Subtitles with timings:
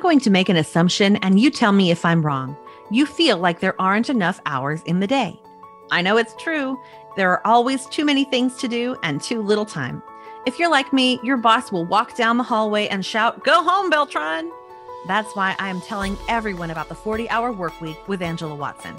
[0.00, 2.56] I'm going to make an assumption and you tell me if I'm wrong.
[2.90, 5.38] You feel like there aren't enough hours in the day.
[5.90, 6.80] I know it's true.
[7.18, 10.02] There are always too many things to do and too little time.
[10.46, 13.90] If you're like me, your boss will walk down the hallway and shout, Go home,
[13.90, 14.50] Beltran.
[15.06, 18.96] That's why I am telling everyone about the 40 hour work week with Angela Watson.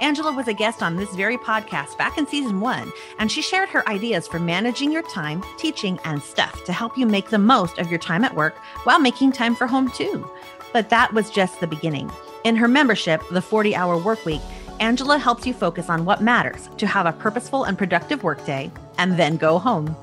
[0.00, 3.68] Angela was a guest on this very podcast back in season one, and she shared
[3.68, 7.78] her ideas for managing your time, teaching, and stuff to help you make the most
[7.78, 10.28] of your time at work while making time for home too.
[10.72, 12.10] But that was just the beginning.
[12.44, 14.40] In her membership, the 40 hour work week,
[14.80, 19.18] Angela helps you focus on what matters to have a purposeful and productive workday and
[19.18, 19.96] then go home.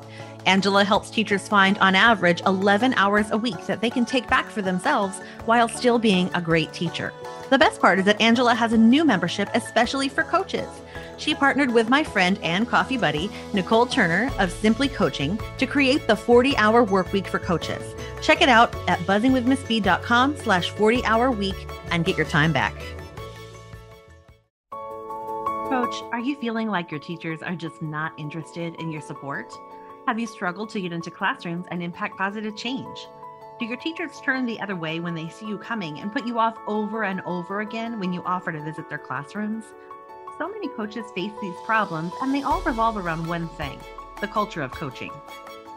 [0.45, 4.49] Angela helps teachers find, on average, 11 hours a week that they can take back
[4.49, 7.11] for themselves while still being a great teacher.
[7.49, 10.69] The best part is that Angela has a new membership especially for coaches.
[11.19, 16.07] She partnered with my friend and coffee buddy, Nicole Turner of Simply Coaching, to create
[16.07, 17.93] the 40 hour work week for coaches.
[18.21, 22.73] Check it out at buzzingwithmissb.com slash 40 hour week and get your time back.
[25.69, 29.53] Coach, are you feeling like your teachers are just not interested in your support?
[30.07, 32.97] Have you struggled to get into classrooms and impact positive change?
[33.59, 36.39] Do your teachers turn the other way when they see you coming and put you
[36.39, 39.65] off over and over again when you offer to visit their classrooms?
[40.39, 43.77] So many coaches face these problems, and they all revolve around one thing
[44.21, 45.11] the culture of coaching.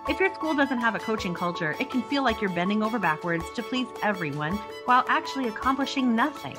[0.08, 2.98] If your school doesn't have a coaching culture, it can feel like you're bending over
[2.98, 6.56] backwards to please everyone while actually accomplishing nothing.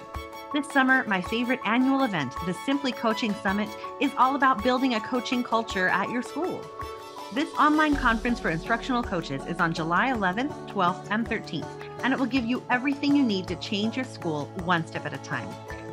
[0.51, 3.69] This summer, my favorite annual event, the Simply Coaching Summit,
[4.01, 6.61] is all about building a coaching culture at your school.
[7.33, 11.69] This online conference for instructional coaches is on July 11th, 12th, and 13th,
[12.03, 15.13] and it will give you everything you need to change your school one step at
[15.13, 15.47] a time.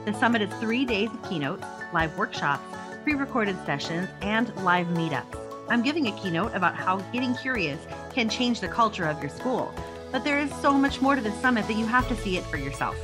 [0.04, 2.62] The summit is three days of keynotes, live workshops,
[3.02, 5.36] pre recorded sessions, and live meetups.
[5.68, 7.80] I'm giving a keynote about how getting curious
[8.12, 9.72] can change the culture of your school,
[10.10, 12.44] but there is so much more to the summit that you have to see it
[12.44, 12.96] for yourself.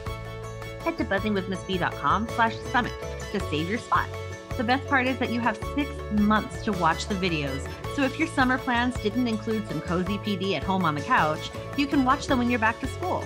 [0.80, 2.92] Head to buzzingwithmissb.com slash summit
[3.32, 4.08] to save your spot.
[4.56, 7.68] The best part is that you have six months to watch the videos.
[7.94, 11.50] So if your summer plans didn't include some cozy PD at home on the couch,
[11.76, 13.22] you can watch them when you're back to school.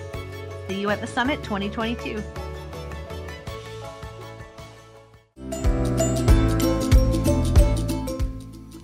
[0.68, 2.22] See you at the Summit 2022.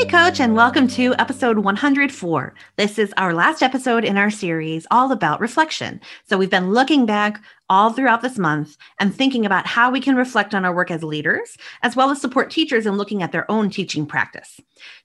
[0.00, 2.54] Hey, Coach, and welcome to episode 104.
[2.76, 6.00] This is our last episode in our series all about reflection.
[6.26, 7.38] So, we've been looking back
[7.68, 11.02] all throughout this month and thinking about how we can reflect on our work as
[11.02, 14.58] leaders, as well as support teachers in looking at their own teaching practice.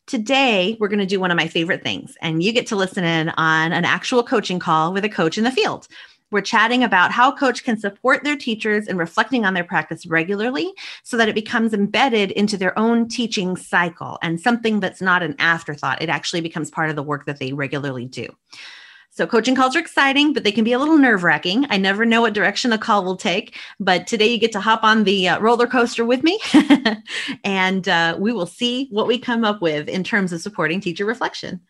[0.07, 3.03] Today, we're going to do one of my favorite things, and you get to listen
[3.03, 5.89] in on an actual coaching call with a coach in the field.
[6.31, 10.73] We're chatting about how coach can support their teachers in reflecting on their practice regularly
[11.03, 15.35] so that it becomes embedded into their own teaching cycle and something that's not an
[15.37, 16.01] afterthought.
[16.01, 18.27] It actually becomes part of the work that they regularly do.
[19.11, 21.65] So, coaching calls are exciting, but they can be a little nerve wracking.
[21.69, 24.83] I never know what direction a call will take, but today you get to hop
[24.83, 26.37] on the uh, roller coaster with me,
[27.45, 31.05] and uh, we will see what we come up with in terms of supporting teacher
[31.05, 31.61] reflection.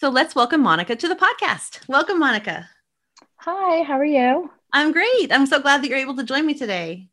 [0.00, 1.86] So let's welcome Monica to the podcast.
[1.86, 2.70] Welcome, Monica.
[3.36, 4.50] Hi, how are you?
[4.72, 5.30] I'm great.
[5.30, 7.10] I'm so glad that you're able to join me today.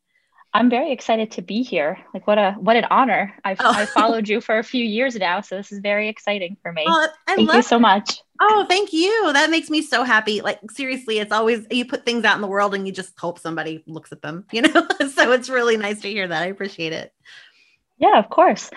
[0.54, 2.00] I'm very excited to be here.
[2.14, 3.34] Like what a what an honor.
[3.44, 3.74] I've oh.
[3.76, 6.86] I followed you for a few years now, so this is very exciting for me.
[6.88, 8.22] Oh, thank you so much.
[8.40, 9.34] Oh, thank you.
[9.34, 10.40] That makes me so happy.
[10.40, 13.38] Like seriously, it's always you put things out in the world and you just hope
[13.38, 14.88] somebody looks at them, you know?
[15.14, 16.42] so it's really nice to hear that.
[16.42, 17.14] I appreciate it.
[17.98, 18.70] Yeah, of course.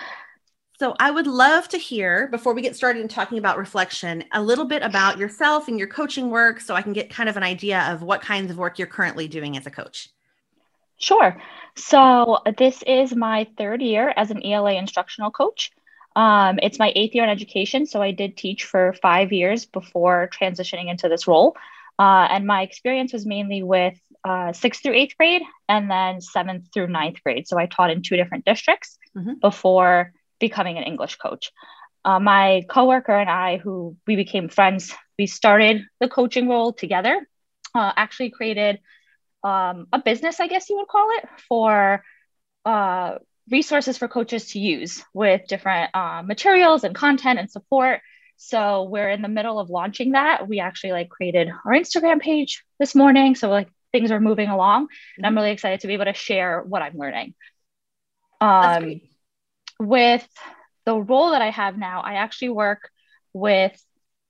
[0.81, 4.43] So, I would love to hear before we get started in talking about reflection, a
[4.43, 7.43] little bit about yourself and your coaching work so I can get kind of an
[7.43, 10.09] idea of what kinds of work you're currently doing as a coach.
[10.97, 11.39] Sure.
[11.77, 15.71] So, this is my third year as an ELA instructional coach.
[16.16, 17.84] Um, it's my eighth year in education.
[17.84, 21.59] So, I did teach for five years before transitioning into this role.
[21.99, 26.69] Uh, and my experience was mainly with uh, sixth through eighth grade and then seventh
[26.72, 27.47] through ninth grade.
[27.47, 29.34] So, I taught in two different districts mm-hmm.
[29.43, 31.53] before becoming an English coach.
[32.04, 37.28] Uh, my coworker and I, who we became friends, we started the coaching role together.
[37.75, 38.81] Uh, actually, created
[39.45, 42.03] um, a business, I guess you would call it, for
[42.65, 43.19] uh,
[43.51, 48.01] resources for coaches to use with different uh, materials and content and support.
[48.37, 50.48] So we're in the middle of launching that.
[50.48, 53.34] We actually like created our Instagram page this morning.
[53.34, 54.89] So like things are moving along.
[55.16, 55.39] And I'm mm-hmm.
[55.39, 57.34] really excited to be able to share what I'm learning.
[58.41, 59.03] Um,
[59.80, 60.27] with
[60.84, 62.91] the role that I have now, I actually work
[63.32, 63.72] with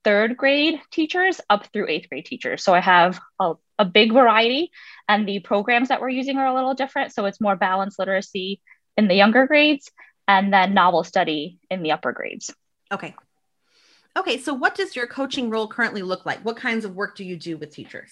[0.03, 2.63] third grade teachers up through eighth grade teachers.
[2.63, 4.71] So I have a, a big variety,
[5.07, 7.13] and the programs that we're using are a little different.
[7.13, 8.61] So it's more balanced literacy
[8.97, 9.91] in the younger grades
[10.27, 12.53] and then novel study in the upper grades.
[12.91, 13.13] Okay.
[14.17, 14.37] Okay.
[14.37, 16.43] So what does your coaching role currently look like?
[16.43, 18.11] What kinds of work do you do with teachers?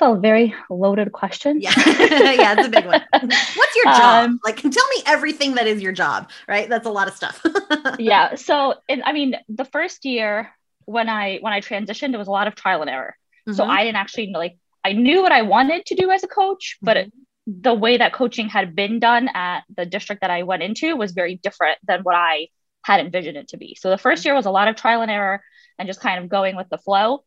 [0.00, 1.60] It's a very loaded question.
[1.60, 3.02] Yeah, yeah, it's a big one.
[3.10, 4.30] What's your job?
[4.30, 6.30] Um, like, tell me everything that is your job.
[6.46, 7.44] Right, that's a lot of stuff.
[7.98, 8.36] yeah.
[8.36, 10.52] So, I mean, the first year
[10.84, 13.16] when I when I transitioned, it was a lot of trial and error.
[13.48, 13.56] Mm-hmm.
[13.56, 14.56] So I didn't actually like.
[14.84, 17.08] I knew what I wanted to do as a coach, but mm-hmm.
[17.08, 20.94] it, the way that coaching had been done at the district that I went into
[20.94, 22.50] was very different than what I
[22.84, 23.76] had envisioned it to be.
[23.80, 25.42] So the first year was a lot of trial and error
[25.76, 27.24] and just kind of going with the flow.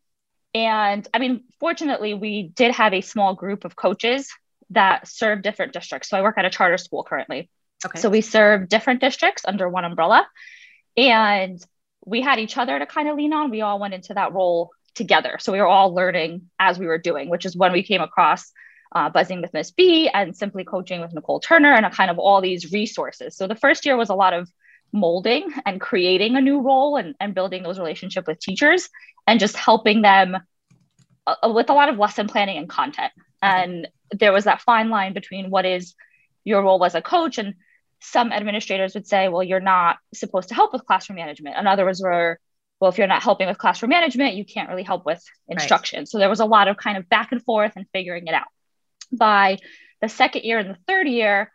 [0.54, 4.30] And I mean, fortunately, we did have a small group of coaches
[4.70, 6.08] that serve different districts.
[6.08, 7.50] So I work at a charter school currently.
[7.84, 7.98] Okay.
[7.98, 10.26] So we serve different districts under one umbrella.
[10.96, 11.62] And
[12.04, 13.50] we had each other to kind of lean on.
[13.50, 15.38] We all went into that role together.
[15.40, 18.52] So we were all learning as we were doing, which is when we came across
[18.94, 22.18] uh, Buzzing with Miss B and Simply Coaching with Nicole Turner and a kind of
[22.18, 23.36] all these resources.
[23.36, 24.50] So the first year was a lot of
[24.92, 28.88] molding and creating a new role and, and building those relationship with teachers
[29.26, 30.36] and just helping them
[31.26, 33.12] uh, with a lot of lesson planning and content.
[33.40, 35.94] And there was that fine line between what is
[36.44, 37.54] your role as a coach and
[38.00, 41.56] some administrators would say well you're not supposed to help with classroom management.
[41.56, 42.38] And others were
[42.80, 46.00] well if you're not helping with classroom management you can't really help with instruction.
[46.00, 46.08] Right.
[46.08, 48.48] so there was a lot of kind of back and forth and figuring it out.
[49.12, 49.58] By
[50.00, 51.50] the second year and the third year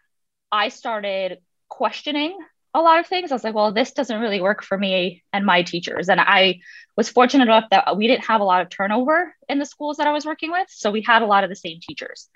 [0.52, 2.38] i started questioning
[2.78, 3.32] a lot of things.
[3.32, 6.10] I was like, well, this doesn't really work for me and my teachers.
[6.10, 6.60] And I
[6.96, 10.08] was fortunate enough that we didn't have a lot of turnover in the schools that
[10.08, 10.68] I was working with.
[10.70, 12.30] So we had a lot of the same teachers.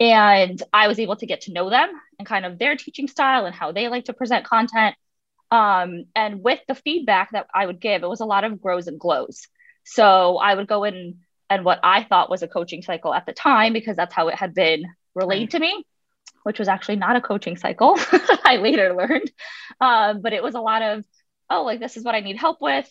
[0.00, 3.46] And I was able to get to know them and kind of their teaching style
[3.46, 4.96] and how they like to present content.
[5.50, 8.88] Um, and with the feedback that I would give, it was a lot of grows
[8.88, 9.46] and glows.
[9.84, 13.32] So I would go in and what I thought was a coaching cycle at the
[13.32, 15.84] time, because that's how it had been relayed to me
[16.44, 17.98] which was actually not a coaching cycle.
[18.44, 19.30] I later learned.
[19.80, 21.04] Um, but it was a lot of,
[21.50, 22.88] oh, like this is what I need help with.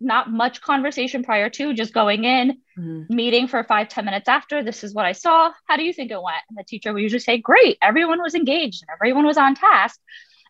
[0.00, 3.08] Not much conversation prior to, just going in, mm.
[3.08, 4.62] meeting for five ten minutes after.
[4.62, 5.52] This is what I saw.
[5.66, 6.42] How do you think it went?
[6.48, 10.00] And the teacher would usually say, Great, everyone was engaged and everyone was on task.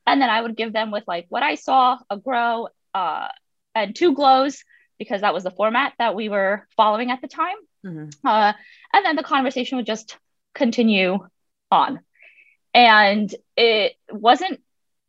[0.07, 3.29] And then I would give them with like what I saw, a grow, uh,
[3.75, 4.62] and two glows,
[4.99, 7.57] because that was the format that we were following at the time.
[7.85, 8.27] Mm-hmm.
[8.27, 8.53] Uh,
[8.93, 10.17] and then the conversation would just
[10.55, 11.19] continue
[11.71, 12.00] on
[12.75, 14.61] and it wasn't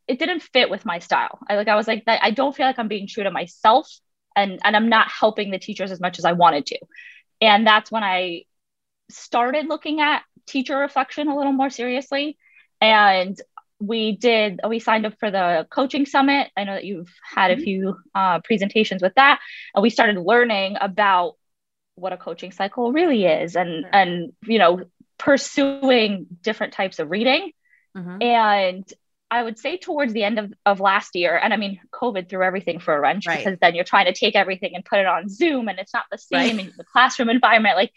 [0.08, 1.38] it didn't fit with my style.
[1.48, 3.90] I like i was like i don't feel like i'm being true to myself
[4.34, 6.78] and and i'm not helping the teachers as much as i wanted to.
[7.40, 8.44] And that's when i
[9.10, 12.38] started looking at teacher reflection a little more seriously.
[12.80, 13.40] And
[13.78, 16.50] we did we signed up for the coaching summit.
[16.56, 17.64] I know that you've had a mm-hmm.
[17.64, 19.40] few uh, presentations with that.
[19.74, 21.34] And we started learning about
[21.94, 24.84] what a coaching cycle really is and and you know
[25.18, 27.52] pursuing different types of reading.
[27.96, 28.22] Mm-hmm.
[28.22, 28.92] And
[29.30, 32.44] I would say towards the end of, of last year, and I mean, COVID threw
[32.44, 33.38] everything for a wrench right.
[33.38, 36.04] because then you're trying to take everything and put it on Zoom and it's not
[36.10, 36.66] the same right.
[36.66, 37.76] in the classroom environment.
[37.76, 37.92] Like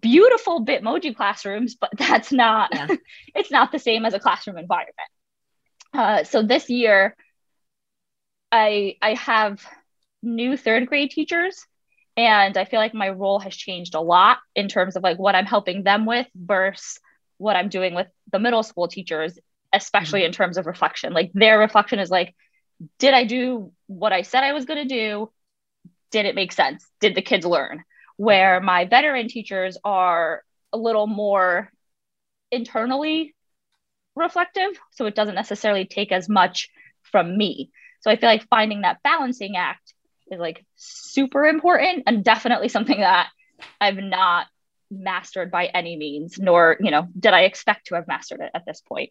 [0.00, 2.88] beautiful Bitmoji classrooms, but that's not, yeah.
[3.34, 4.96] it's not the same as a classroom environment.
[5.92, 7.14] Uh, so this year,
[8.50, 9.64] I I have
[10.24, 11.66] new third grade teachers
[12.16, 15.34] and i feel like my role has changed a lot in terms of like what
[15.34, 16.98] i'm helping them with versus
[17.38, 19.38] what i'm doing with the middle school teachers
[19.74, 20.26] especially mm-hmm.
[20.26, 21.12] in terms of reflection.
[21.12, 22.34] Like their reflection is like
[22.98, 25.30] did i do what i said i was going to do?
[26.10, 26.86] Did it make sense?
[27.00, 27.82] Did the kids learn?
[28.16, 31.70] Where my veteran teachers are a little more
[32.50, 33.34] internally
[34.14, 36.70] reflective so it doesn't necessarily take as much
[37.02, 37.70] from me.
[38.00, 39.92] So i feel like finding that balancing act
[40.30, 43.28] is like super important and definitely something that
[43.80, 44.46] I've not
[44.90, 48.64] mastered by any means, nor, you know, did I expect to have mastered it at
[48.66, 49.10] this point.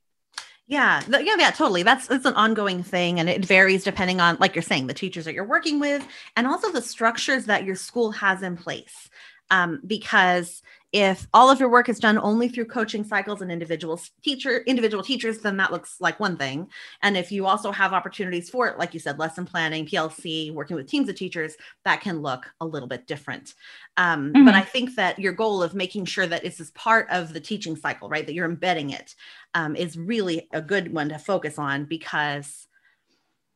[0.66, 1.84] Yeah, yeah, yeah, totally.
[1.84, 5.26] That's it's an ongoing thing, and it varies depending on, like you're saying, the teachers
[5.26, 9.10] that you're working with, and also the structures that your school has in place.
[9.52, 14.00] Um, because if all of your work is done only through coaching cycles and individual
[14.24, 16.70] teacher individual teachers then that looks like one thing.
[17.02, 20.76] And if you also have opportunities for it like you said lesson planning plc working
[20.76, 23.56] with teams of teachers that can look a little bit different.
[23.98, 24.46] Um, mm-hmm.
[24.46, 27.40] but i think that your goal of making sure that this is part of the
[27.40, 29.16] teaching cycle right that you're embedding it
[29.54, 32.68] um, is really a good one to focus on because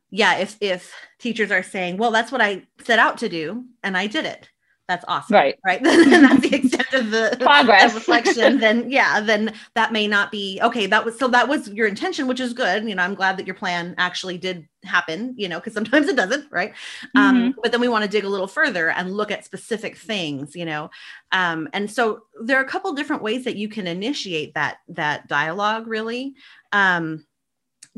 [0.09, 3.97] yeah if if teachers are saying well that's what i set out to do and
[3.97, 4.49] i did it
[4.87, 5.35] that's awesome.
[5.35, 5.59] Right.
[5.65, 5.81] Right.
[5.85, 8.59] and that's the extent of the progress of reflection.
[8.59, 10.85] then yeah, then that may not be okay.
[10.85, 12.87] That was so that was your intention, which is good.
[12.87, 16.15] You know, I'm glad that your plan actually did happen, you know, because sometimes it
[16.15, 16.73] doesn't, right?
[17.15, 17.45] Um, mm-hmm.
[17.47, 20.55] Um, but then we want to dig a little further and look at specific things,
[20.55, 20.89] you know.
[21.33, 25.27] Um, and so there are a couple different ways that you can initiate that that
[25.27, 26.33] dialogue really.
[26.71, 27.25] Um,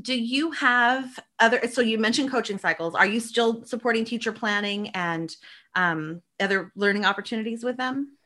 [0.02, 4.90] do you have other so you mentioned coaching cycles are you still supporting teacher planning
[4.90, 5.36] and
[5.76, 8.18] um, other learning opportunities with them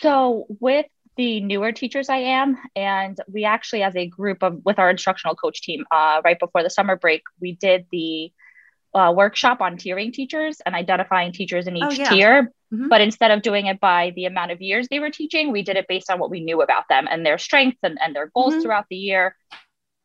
[0.00, 4.78] so with the newer teachers i am and we actually as a group of with
[4.78, 8.32] our instructional coach team uh, right before the summer break we did the
[8.94, 12.10] uh, workshop on tiering teachers and identifying teachers in oh, each oh, yeah.
[12.10, 12.42] tier
[12.72, 12.88] mm-hmm.
[12.88, 15.76] but instead of doing it by the amount of years they were teaching we did
[15.76, 18.52] it based on what we knew about them and their strengths and, and their goals
[18.52, 18.62] mm-hmm.
[18.62, 19.34] throughout the year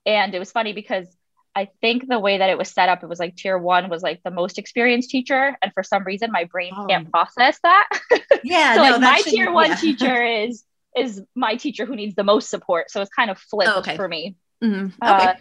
[0.06, 1.17] and it was funny because
[1.58, 4.04] I think the way that it was set up, it was like tier one was
[4.04, 5.58] like the most experienced teacher.
[5.60, 6.86] And for some reason, my brain oh.
[6.86, 7.90] can't process that.
[8.44, 8.76] Yeah.
[8.76, 9.76] so no, like my tier one yeah.
[9.76, 10.64] teacher is
[10.96, 12.92] is my teacher who needs the most support.
[12.92, 13.96] So it's kind of flipped oh, okay.
[13.96, 14.36] for me.
[14.64, 14.90] Mm-hmm.
[15.02, 15.30] Uh, okay.
[15.30, 15.34] Uh,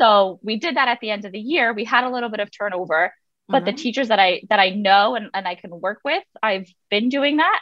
[0.00, 1.74] so we did that at the end of the year.
[1.74, 3.12] We had a little bit of turnover,
[3.46, 3.66] but mm-hmm.
[3.66, 7.10] the teachers that I that I know and, and I can work with, I've been
[7.10, 7.60] doing that.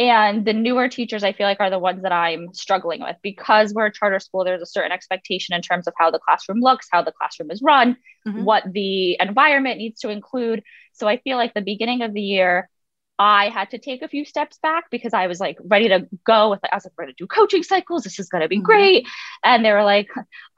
[0.00, 3.74] And the newer teachers, I feel like, are the ones that I'm struggling with because
[3.74, 4.44] we're a charter school.
[4.44, 7.60] There's a certain expectation in terms of how the classroom looks, how the classroom is
[7.60, 8.42] run, mm-hmm.
[8.42, 10.62] what the environment needs to include.
[10.94, 12.70] So I feel like the beginning of the year,
[13.18, 16.48] I had to take a few steps back because I was like ready to go
[16.48, 18.02] with, I was like, we're going to do coaching cycles.
[18.02, 18.64] This is going to be mm-hmm.
[18.64, 19.06] great.
[19.44, 20.08] And they were like,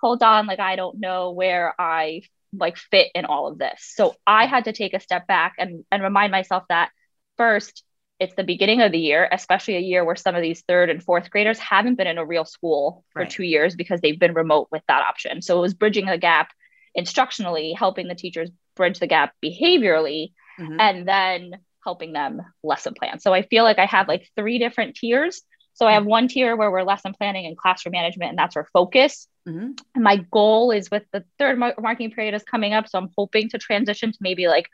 [0.00, 2.22] hold on, like, I don't know where I
[2.56, 3.92] like fit in all of this.
[3.96, 6.90] So I had to take a step back and, and remind myself that
[7.36, 7.82] first,
[8.22, 11.02] it's the beginning of the year, especially a year where some of these third and
[11.02, 13.30] fourth graders haven't been in a real school for right.
[13.30, 15.42] two years because they've been remote with that option.
[15.42, 16.52] So it was bridging the gap
[16.96, 20.76] instructionally, helping the teachers bridge the gap behaviorally, mm-hmm.
[20.78, 23.18] and then helping them lesson plan.
[23.18, 25.42] So I feel like I have like three different tiers.
[25.74, 28.68] So I have one tier where we're lesson planning and classroom management, and that's our
[28.72, 29.26] focus.
[29.48, 30.00] Mm-hmm.
[30.00, 32.86] My goal is with the third marking period is coming up.
[32.86, 34.68] So I'm hoping to transition to maybe like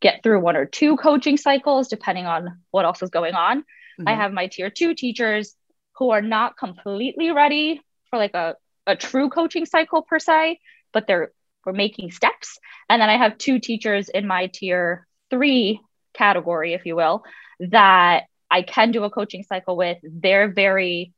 [0.00, 3.60] get through one or two coaching cycles, depending on what else is going on.
[3.60, 4.08] Mm-hmm.
[4.08, 5.54] I have my tier two teachers
[5.96, 10.58] who are not completely ready for like a, a true coaching cycle per se,
[10.92, 11.32] but they're
[11.64, 12.58] we're making steps.
[12.88, 15.80] And then I have two teachers in my tier three
[16.14, 17.22] category, if you will,
[17.60, 19.98] that I can do a coaching cycle with.
[20.02, 21.12] They're very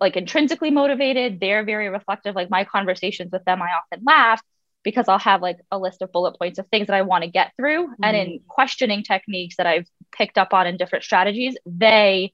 [0.00, 1.38] like intrinsically motivated.
[1.38, 2.34] They're very reflective.
[2.34, 4.42] Like my conversations with them, I often laugh
[4.86, 7.28] because I'll have like a list of bullet points of things that I want to
[7.28, 7.88] get through.
[7.88, 8.04] Mm-hmm.
[8.04, 8.46] And in mm-hmm.
[8.46, 12.32] questioning techniques that I've picked up on in different strategies, they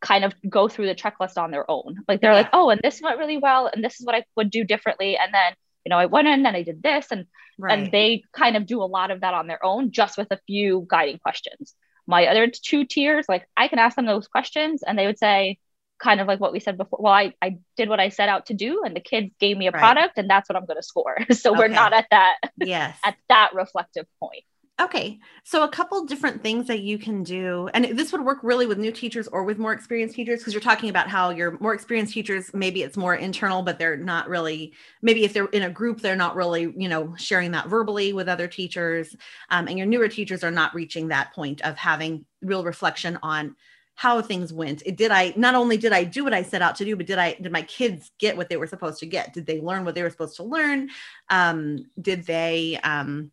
[0.00, 1.96] kind of go through the checklist on their own.
[2.06, 2.36] Like they're yeah.
[2.36, 5.18] like, oh, and this went really well, and this is what I would do differently.
[5.18, 7.26] And then, you know, I went in and I did this, and
[7.58, 7.76] right.
[7.76, 10.38] and they kind of do a lot of that on their own, just with a
[10.46, 11.74] few guiding questions.
[12.06, 15.58] My other two tiers, like I can ask them those questions, and they would say,
[16.04, 16.98] kind of like what we said before.
[17.02, 19.66] Well, I, I did what I set out to do and the kids gave me
[19.66, 19.80] a right.
[19.80, 21.16] product and that's what I'm going to score.
[21.32, 21.58] so okay.
[21.58, 24.44] we're not at that, yes, at that reflective point.
[24.80, 25.20] Okay.
[25.44, 27.68] So a couple different things that you can do.
[27.72, 30.60] And this would work really with new teachers or with more experienced teachers because you're
[30.60, 34.72] talking about how your more experienced teachers maybe it's more internal but they're not really
[35.00, 38.28] maybe if they're in a group they're not really, you know, sharing that verbally with
[38.28, 39.14] other teachers.
[39.48, 43.54] Um, and your newer teachers are not reaching that point of having real reflection on
[43.94, 44.82] how things went.
[44.84, 47.06] It, did I not only did I do what I set out to do, but
[47.06, 49.32] did I did my kids get what they were supposed to get?
[49.32, 50.90] Did they learn what they were supposed to learn?
[51.30, 53.30] Um, did they um,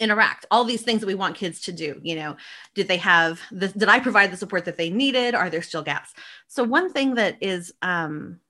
[0.00, 0.46] interact?
[0.50, 2.00] All these things that we want kids to do.
[2.02, 2.36] You know,
[2.74, 3.68] did they have the?
[3.68, 5.34] Did I provide the support that they needed?
[5.34, 6.14] Are there still gaps?
[6.46, 8.40] So one thing that is um,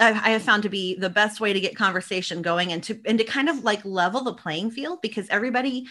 [0.00, 2.98] I, I have found to be the best way to get conversation going and to
[3.04, 5.86] and to kind of like level the playing field because everybody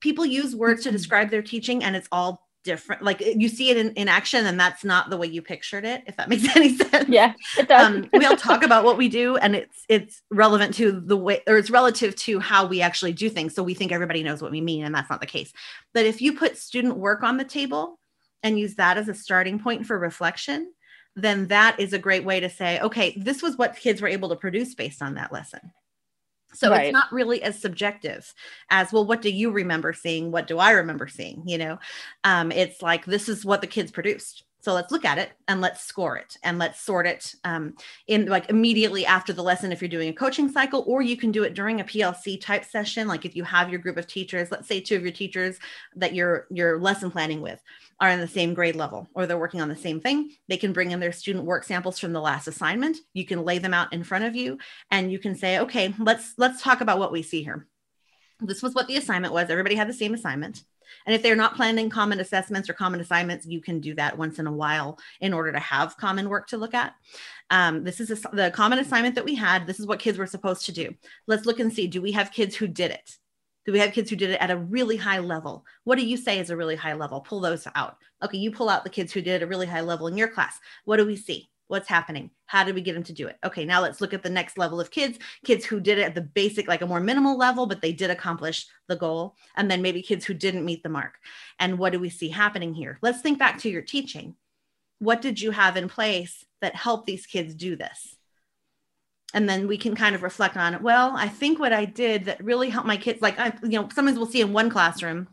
[0.00, 0.96] people use words to mm-hmm.
[0.96, 4.60] describe their teaching and it's all different like you see it in, in action and
[4.60, 7.08] that's not the way you pictured it if that makes any sense.
[7.08, 7.86] Yeah it does.
[7.86, 11.40] Um, we all talk about what we do and it's it's relevant to the way
[11.46, 13.54] or it's relative to how we actually do things.
[13.54, 15.52] So we think everybody knows what we mean and that's not the case.
[15.94, 17.98] But if you put student work on the table
[18.42, 20.72] and use that as a starting point for reflection
[21.18, 24.28] then that is a great way to say okay this was what kids were able
[24.28, 25.72] to produce based on that lesson
[26.56, 26.86] so right.
[26.86, 28.32] it's not really as subjective
[28.70, 30.30] as, well, what do you remember seeing?
[30.30, 31.42] What do I remember seeing?
[31.46, 31.78] You know,
[32.24, 34.44] um, it's like, this is what the kids produced.
[34.66, 37.76] So let's look at it and let's score it and let's sort it um,
[38.08, 41.30] in like immediately after the lesson if you're doing a coaching cycle, or you can
[41.30, 43.06] do it during a PLC type session.
[43.06, 45.60] Like if you have your group of teachers, let's say two of your teachers
[45.94, 47.62] that you're you're lesson planning with
[48.00, 50.32] are in the same grade level or they're working on the same thing.
[50.48, 52.96] They can bring in their student work samples from the last assignment.
[53.14, 54.58] You can lay them out in front of you
[54.90, 57.68] and you can say, okay, let's let's talk about what we see here.
[58.40, 59.48] This was what the assignment was.
[59.48, 60.64] Everybody had the same assignment
[61.04, 64.38] And if they're not planning common assessments or common assignments, you can do that once
[64.38, 66.94] in a while in order to have common work to look at.
[67.50, 69.66] Um, this is a, the common assignment that we had.
[69.66, 70.94] This is what kids were supposed to do.
[71.26, 73.16] Let's look and see do we have kids who did it?
[73.66, 75.64] Do we have kids who did it at a really high level?
[75.82, 77.20] What do you say is a really high level?
[77.20, 77.96] Pull those out.
[78.22, 80.60] Okay, you pull out the kids who did a really high level in your class.
[80.84, 81.50] What do we see?
[81.68, 82.30] What's happening?
[82.46, 83.38] How did we get them to do it?
[83.44, 86.14] Okay, now let's look at the next level of kids, kids who did it at
[86.14, 89.34] the basic, like a more minimal level, but they did accomplish the goal.
[89.56, 91.14] And then maybe kids who didn't meet the mark.
[91.58, 92.98] And what do we see happening here?
[93.02, 94.36] Let's think back to your teaching.
[95.00, 98.16] What did you have in place that helped these kids do this?
[99.34, 100.80] and then we can kind of reflect on it.
[100.80, 103.88] Well, I think what I did that really helped my kids, like I, you know,
[103.92, 105.28] sometimes we'll see in one classroom,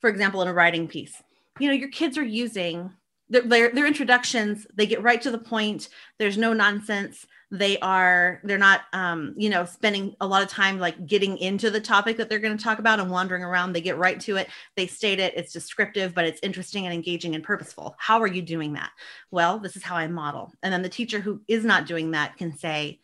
[0.00, 1.22] for example, in a writing piece,
[1.58, 2.92] you know, your kids are using
[3.30, 5.88] their, their, their introductions, they get right to the point.
[6.18, 7.26] There's no nonsense.
[7.50, 11.70] They are they're not um, you know spending a lot of time like getting into
[11.70, 13.72] the topic that they're going to talk about and wandering around.
[13.72, 14.48] They get right to it.
[14.76, 15.32] They state it.
[15.34, 17.94] It's descriptive but it's interesting and engaging and purposeful.
[17.98, 18.90] How are you doing that?
[19.30, 20.52] Well this is how i model.
[20.62, 23.00] And then the teacher who is not doing that can say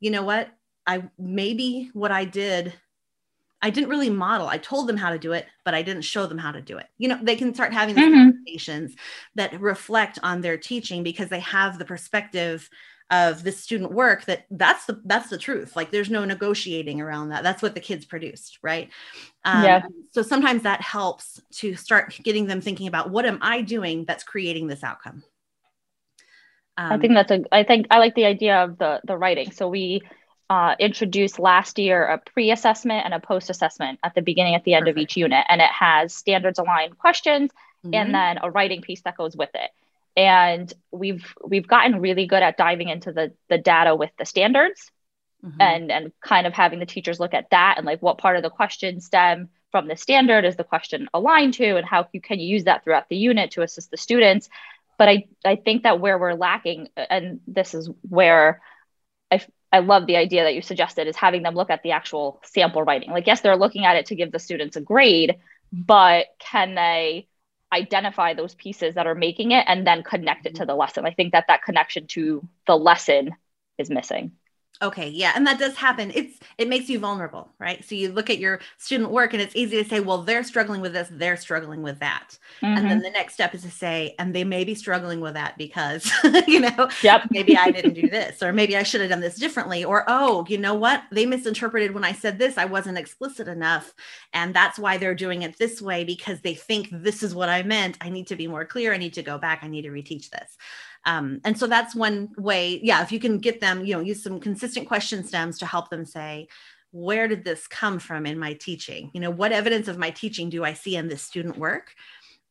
[0.00, 0.48] you know what?
[0.86, 2.72] I maybe what i did
[3.62, 4.48] I didn't really model.
[4.48, 6.78] I told them how to do it, but I didn't show them how to do
[6.78, 6.86] it.
[6.98, 8.30] You know, they can start having these mm-hmm.
[8.30, 8.96] conversations
[9.36, 12.68] that reflect on their teaching because they have the perspective
[13.12, 17.28] of the student work that that's the that's the truth like there's no negotiating around
[17.28, 18.88] that that's what the kids produced right
[19.44, 23.60] um, yeah so sometimes that helps to start getting them thinking about what am i
[23.60, 25.22] doing that's creating this outcome
[26.78, 29.50] um, i think that's a i think i like the idea of the the writing
[29.50, 30.00] so we
[30.50, 34.82] uh, introduced last year a pre-assessment and a post-assessment at the beginning at the end
[34.82, 34.98] perfect.
[34.98, 37.50] of each unit and it has standards aligned questions
[37.84, 37.94] mm-hmm.
[37.94, 39.70] and then a writing piece that goes with it
[40.16, 44.90] and we've we've gotten really good at diving into the the data with the standards
[45.44, 45.60] mm-hmm.
[45.60, 48.42] and and kind of having the teachers look at that and like what part of
[48.42, 52.38] the question stem from the standard is the question aligned to and how you can
[52.38, 54.50] you use that throughout the unit to assist the students
[54.98, 58.60] but i i think that where we're lacking and this is where
[59.72, 62.82] i love the idea that you suggested is having them look at the actual sample
[62.82, 63.10] writing.
[63.10, 65.36] Like, yes, they're looking at it to give the students a grade,
[65.72, 67.26] but can they
[67.72, 70.68] identify those pieces that are making it and then connect it to mm-hmm.
[70.68, 71.06] the lesson.
[71.06, 73.30] I think that that connection to the lesson
[73.78, 74.32] is missing.
[74.82, 76.10] Okay, yeah, and that does happen.
[76.12, 77.84] It's it makes you vulnerable, right?
[77.84, 80.80] So you look at your student work and it's easy to say, well, they're struggling
[80.80, 82.36] with this, they're struggling with that.
[82.60, 82.66] Mm-hmm.
[82.66, 83.04] And then mm-hmm.
[83.04, 86.10] the next step is to say, and they may be struggling with that because,
[86.48, 87.22] you know, yep.
[87.30, 90.44] maybe I didn't do this or maybe I should have done this differently or oh,
[90.48, 91.04] you know what?
[91.12, 93.94] They misinterpreted when I said this, I wasn't explicit enough,
[94.32, 97.62] and that's why they're doing it this way because they think this is what I
[97.62, 97.98] meant.
[98.00, 98.92] I need to be more clear.
[98.92, 99.60] I need to go back.
[99.62, 100.56] I need to reteach this.
[101.04, 102.80] Um, and so that's one way.
[102.82, 105.90] Yeah, if you can get them, you know, use some consistent question stems to help
[105.90, 106.48] them say,
[106.92, 109.10] where did this come from in my teaching?
[109.14, 111.94] You know, what evidence of my teaching do I see in this student work?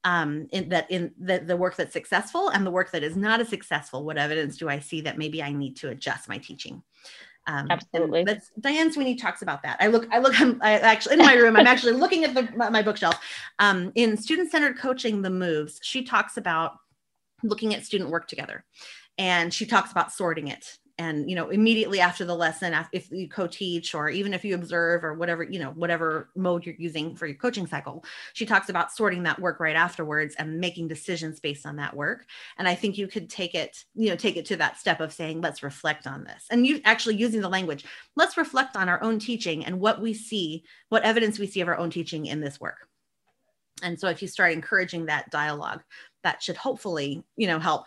[0.04, 3.40] Um, in that in the, the work that's successful and the work that is not
[3.40, 6.82] as successful, what evidence do I see that maybe I need to adjust my teaching?
[7.46, 8.24] Um, Absolutely.
[8.24, 9.78] That's Diane Sweeney talks about that.
[9.80, 11.56] I look, I look, I'm I actually in my room.
[11.56, 13.20] I'm actually looking at the, my bookshelf.
[13.60, 16.74] Um, in student-centered coaching, the moves, she talks about
[17.44, 18.64] looking at student work together.
[19.18, 20.78] And she talks about sorting it.
[20.98, 25.04] And, you know, immediately after the lesson, if you co-teach or even if you observe
[25.04, 28.92] or whatever, you know, whatever mode you're using for your coaching cycle, she talks about
[28.92, 32.28] sorting that work right afterwards and making decisions based on that work.
[32.60, 35.12] And I think you could take it, you know, take it to that step of
[35.12, 36.46] saying, let's reflect on this.
[36.52, 37.84] And you actually using the language,
[38.16, 41.68] let's reflect on our own teaching and what we see, what evidence we see of
[41.68, 42.88] our own teaching in this work.
[43.82, 45.82] And so if you start encouraging that dialogue,
[46.24, 47.86] that should hopefully, you know, help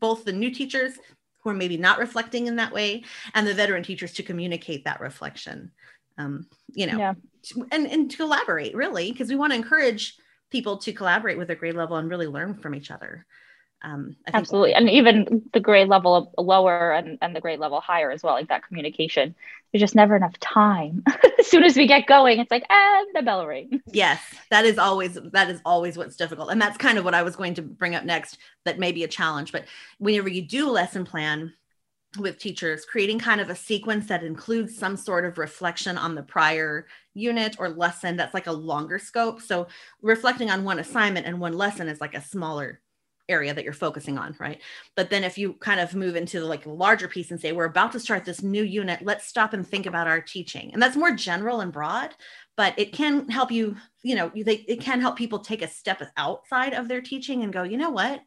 [0.00, 0.94] both the new teachers
[1.40, 3.04] who are maybe not reflecting in that way
[3.34, 5.70] and the veteran teachers to communicate that reflection.
[6.18, 7.14] Um, you know, yeah.
[7.72, 10.16] and, and to collaborate really, because we want to encourage
[10.50, 13.26] people to collaborate with their grade level and really learn from each other
[13.84, 14.74] um, absolutely.
[14.74, 18.48] And even the grade level lower and, and the grade level higher as well like
[18.48, 19.34] that communication.
[19.72, 21.02] There's just never enough time.
[21.38, 23.80] As soon as we get going it's like and the bell rings.
[23.86, 26.50] Yes that is always that is always what's difficult.
[26.50, 29.02] And that's kind of what i was going to bring up next that may be
[29.02, 29.50] a challenge.
[29.50, 29.64] But
[29.98, 31.52] whenever you do lesson plan
[32.18, 36.22] with teachers creating kind of a sequence that includes some sort of reflection on the
[36.22, 39.40] prior unit or lesson that's like a longer scope.
[39.40, 39.66] So
[40.02, 42.81] reflecting on one assignment and one lesson is like a smaller
[43.32, 44.60] area that you're focusing on, right?
[44.94, 47.64] But then if you kind of move into the like larger piece and say, we're
[47.64, 50.70] about to start this new unit, let's stop and think about our teaching.
[50.72, 52.14] And that's more general and broad,
[52.56, 56.02] but it can help you, you know, they, it can help people take a step
[56.16, 58.20] outside of their teaching and go, you know what?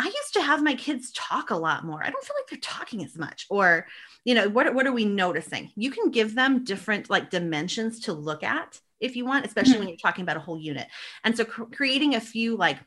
[0.00, 2.00] I used to have my kids talk a lot more.
[2.04, 3.46] I don't feel like they're talking as much.
[3.50, 3.86] Or,
[4.24, 5.72] you know, what, what are we noticing?
[5.74, 9.80] You can give them different like dimensions to look at if you want, especially mm-hmm.
[9.80, 10.86] when you're talking about a whole unit.
[11.24, 12.78] And so cr- creating a few like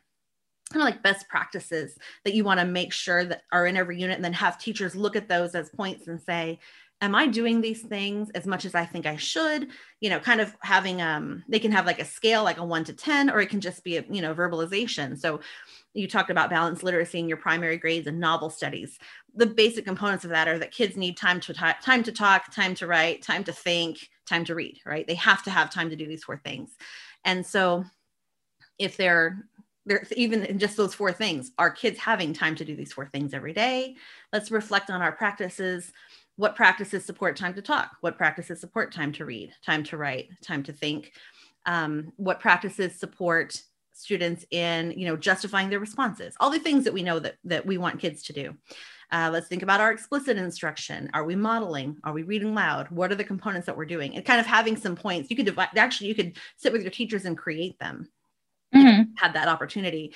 [0.72, 4.00] kind of like best practices that you want to make sure that are in every
[4.00, 6.60] unit and then have teachers look at those as points and say,
[7.02, 9.70] am I doing these things as much as I think I should?
[10.00, 12.84] You know, kind of having um they can have like a scale like a 1
[12.86, 15.18] to 10 or it can just be a, you know, verbalization.
[15.20, 15.42] So
[15.94, 18.98] you talked about balanced literacy in your primary grades and novel studies.
[19.36, 22.76] The basic components of that are that kids need time to time to talk, time
[22.76, 25.06] to write, time to think, time to read, right?
[25.06, 26.76] They have to have time to do these four things.
[27.26, 27.86] And so
[28.78, 29.46] if they're
[29.86, 33.08] they're even in just those four things, are kids having time to do these four
[33.08, 33.96] things every day?
[34.32, 35.92] Let's reflect on our practices.
[36.36, 37.92] What practices support time to talk?
[38.02, 41.14] What practices support time to read time to write time to think?
[41.66, 43.62] Um, what practices support
[43.94, 46.36] students in you know justifying their responses?
[46.40, 48.56] All the things that we know that that we want kids to do.
[49.12, 51.10] Uh, let's think about our explicit instruction.
[51.14, 51.98] Are we modeling?
[52.06, 52.90] Are we reading loud?
[52.92, 54.16] What are the components that we're doing?
[54.16, 55.30] And kind of having some points.
[55.30, 58.08] You could divide actually you could sit with your teachers and create them
[58.74, 59.12] mm-hmm.
[59.16, 60.14] had that opportunity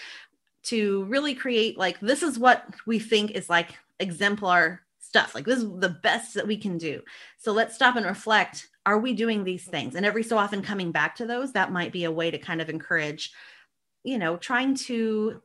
[0.63, 5.35] to really create like this is what we think is like exemplar stuff.
[5.35, 7.01] Like this is the best that we can do.
[7.37, 8.67] So let's stop and reflect.
[8.85, 9.95] Are we doing these things?
[9.95, 12.61] And every so often coming back to those, that might be a way to kind
[12.61, 13.31] of encourage,
[14.03, 15.41] you know, trying to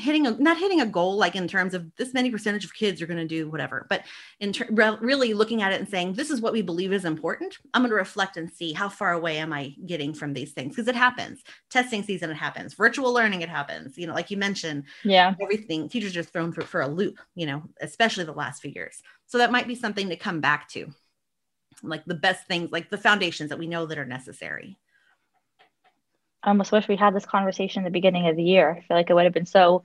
[0.00, 3.00] hitting a not hitting a goal like in terms of this many percentage of kids
[3.00, 4.02] are going to do whatever but
[4.40, 7.04] in ter- re- really looking at it and saying this is what we believe is
[7.04, 7.58] important.
[7.74, 10.74] I'm going to reflect and see how far away am i getting from these things.
[10.74, 11.42] Because it happens.
[11.68, 12.74] Testing season it happens.
[12.74, 13.98] Virtual learning it happens.
[13.98, 15.34] You know like you mentioned yeah.
[15.40, 19.02] everything teachers are thrown for, for a loop you know especially the last few years.
[19.26, 20.88] So that might be something to come back to.
[21.82, 24.78] Like the best things like the foundations that we know that are necessary
[26.42, 28.70] I almost wish we had this conversation in the beginning of the year.
[28.70, 29.84] I feel like it would have been so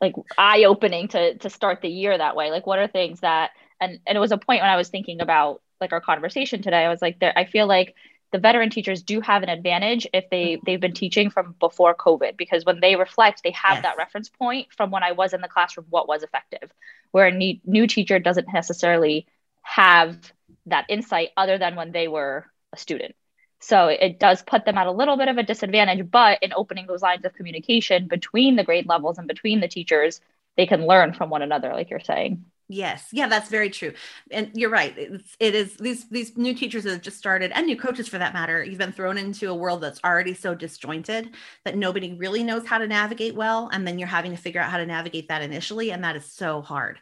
[0.00, 2.50] like eye opening to to start the year that way.
[2.50, 3.50] Like what are things that
[3.80, 6.84] and and it was a point when I was thinking about like our conversation today.
[6.84, 7.94] I was like there I feel like
[8.32, 10.62] the veteran teachers do have an advantage if they mm-hmm.
[10.64, 13.82] they've been teaching from before COVID because when they reflect, they have yes.
[13.82, 16.72] that reference point from when I was in the classroom, what was effective.
[17.10, 19.26] Where a new, new teacher doesn't necessarily
[19.62, 20.32] have
[20.66, 23.16] that insight other than when they were a student.
[23.60, 26.86] So it does put them at a little bit of a disadvantage, but in opening
[26.86, 30.20] those lines of communication between the grade levels and between the teachers,
[30.56, 32.44] they can learn from one another, like you're saying.
[32.72, 33.94] Yes, yeah, that's very true,
[34.30, 34.96] and you're right.
[34.96, 38.18] It's, it is these these new teachers that have just started, and new coaches for
[38.18, 38.62] that matter.
[38.62, 42.78] You've been thrown into a world that's already so disjointed that nobody really knows how
[42.78, 45.90] to navigate well, and then you're having to figure out how to navigate that initially,
[45.90, 47.00] and that is so hard.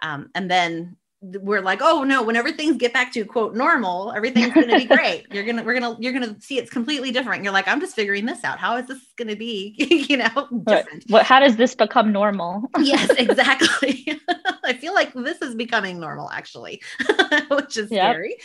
[0.00, 4.54] Um, and then we're like, oh no, whenever things get back to quote normal, everything's
[4.54, 5.26] gonna be great.
[5.30, 7.44] You're gonna, we're gonna, you're gonna see it's completely different.
[7.44, 8.58] You're like, I'm just figuring this out.
[8.58, 9.74] How is this gonna be,
[10.08, 11.04] you know, different?
[11.08, 12.62] What, how does this become normal?
[12.78, 14.18] yes, exactly.
[14.64, 16.80] I feel like this is becoming normal actually,
[17.50, 18.12] which is yep.
[18.12, 18.36] scary.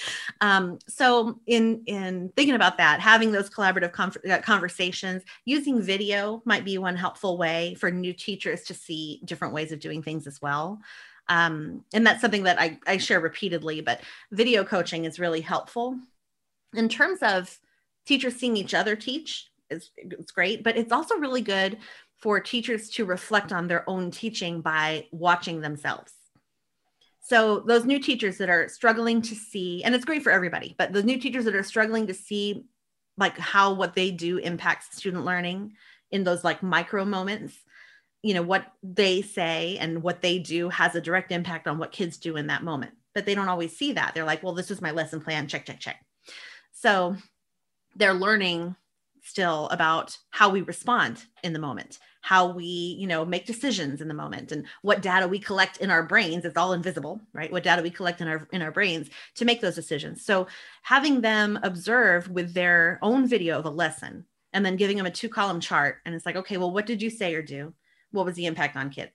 [0.41, 6.65] Um, so in in thinking about that, having those collaborative uh, conversations, using video might
[6.65, 10.41] be one helpful way for new teachers to see different ways of doing things as
[10.41, 10.81] well.
[11.27, 15.99] Um, and that's something that I, I share repeatedly, but video coaching is really helpful.
[16.73, 17.57] In terms of
[18.05, 21.77] teachers seeing each other teach, is it's great, but it's also really good
[22.17, 26.13] for teachers to reflect on their own teaching by watching themselves.
[27.21, 30.93] So those new teachers that are struggling to see, and it's great for everybody, but
[30.93, 32.65] the new teachers that are struggling to see
[33.17, 35.73] like how what they do impacts student learning
[36.11, 37.55] in those like micro moments
[38.25, 41.91] you know what they say and what they do has a direct impact on what
[41.91, 42.91] kids do in that moment.
[43.13, 44.15] But they don't always see that.
[44.15, 46.03] They're like well this was my lesson plan check check check.
[46.71, 47.17] So
[47.95, 48.75] they're learning
[49.21, 54.07] still about how we respond in the moment how we you know make decisions in
[54.07, 56.45] the moment and what data we collect in our brains.
[56.45, 57.51] It's all invisible right?
[57.51, 60.25] What data we collect in our in our brains to make those decisions.
[60.25, 60.47] So
[60.81, 65.11] having them observe with their own video of a lesson and then giving them a
[65.11, 67.71] two column chart and it's like okay well what did you say or do
[68.15, 69.11] what was the impact on kids?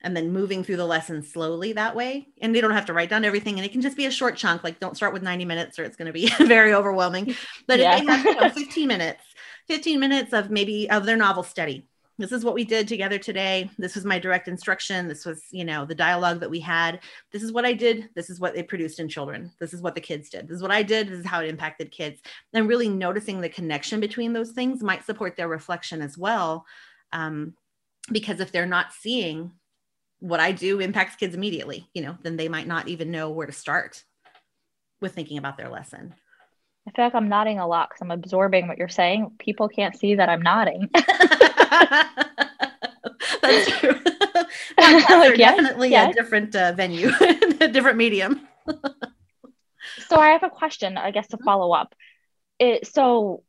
[0.00, 2.28] And then moving through the lesson slowly that way.
[2.40, 3.56] And they don't have to write down everything.
[3.56, 5.84] And it can just be a short chunk like don't start with 90 minutes or
[5.84, 7.34] it's going to be very overwhelming.
[7.66, 7.96] But yeah.
[7.96, 9.22] if they have you know, 15 minutes
[9.68, 11.86] 15 minutes of maybe of their novel study.
[12.16, 13.70] This is what we did together today.
[13.78, 15.06] This was my direct instruction.
[15.06, 17.00] This was you know the dialogue that we had.
[17.30, 18.08] This is what i did.
[18.16, 19.52] This is what they produced in children.
[19.60, 20.48] This is what the kids did.
[20.48, 21.08] This is what i did.
[21.08, 22.20] This is how it impacted kids.
[22.52, 26.66] And really noticing the connection between those things might support their reflection as well.
[27.12, 27.54] Um,
[28.10, 29.52] because if they're not seeing
[30.20, 33.46] what I do impacts kids immediately, you know, then they might not even know where
[33.46, 34.04] to start
[35.00, 36.14] with thinking about their lesson.
[36.86, 39.32] I feel like I'm nodding a lot because I'm absorbing what you're saying.
[39.38, 40.88] People can't see that I'm nodding.
[43.42, 43.90] That's true.
[44.78, 46.10] like, yes, definitely yes.
[46.10, 47.10] a different uh, venue,
[47.60, 48.48] a different medium.
[50.08, 51.44] so I have a question, I guess, to mm-hmm.
[51.44, 51.94] follow up.
[52.58, 53.42] it so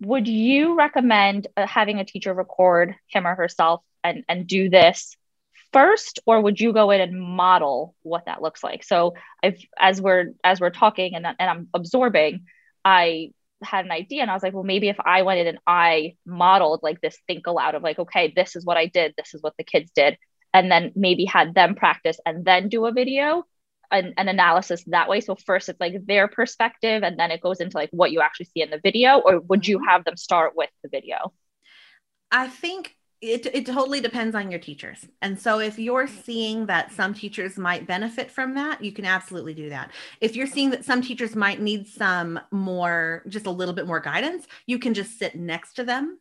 [0.00, 5.16] would you recommend uh, having a teacher record him or herself and and do this
[5.72, 8.82] first or would you go in and model what that looks like?
[8.82, 12.46] So if as we're as we're talking and, and i'm absorbing
[12.84, 13.30] i
[13.62, 16.14] had an idea and i was like well maybe if i went in and i
[16.24, 19.42] modeled like this think aloud of like okay this is what i did this is
[19.42, 20.16] what the kids did
[20.54, 23.44] and then maybe had them practice and then do a video
[23.90, 27.60] an, an analysis that way so first it's like their perspective and then it goes
[27.60, 29.88] into like what you actually see in the video or would you mm-hmm.
[29.88, 31.32] have them start with the video
[32.30, 35.06] i think it, it totally depends on your teachers.
[35.20, 39.52] And so if you're seeing that some teachers might benefit from that, you can absolutely
[39.52, 39.90] do that.
[40.22, 44.00] If you're seeing that some teachers might need some more, just a little bit more
[44.00, 46.18] guidance, you can just sit next to them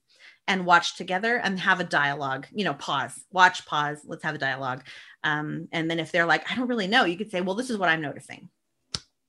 [0.50, 4.40] and watch together and have a dialogue, you know, pause, watch, pause, let's have a
[4.40, 4.84] dialogue.
[5.24, 7.70] Um, and then if they're like, I don't really know, you could say, well, this
[7.70, 8.50] is what I'm noticing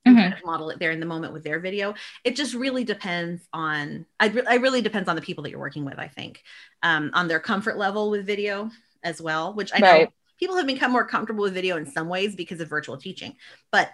[0.06, 0.16] mm-hmm.
[0.16, 1.94] kind of model it there in the moment with their video.
[2.24, 5.60] It just really depends on, I, re- I really depends on the people that you're
[5.60, 6.42] working with, I think,
[6.82, 8.70] um, on their comfort level with video
[9.02, 10.06] as well, which I know
[10.38, 13.36] people have become more comfortable with video in some ways because of virtual teaching,
[13.70, 13.90] but